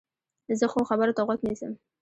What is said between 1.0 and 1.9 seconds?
ته غوږ نیسم.